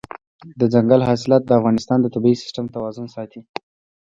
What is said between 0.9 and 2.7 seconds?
حاصلات د افغانستان د طبعي سیسټم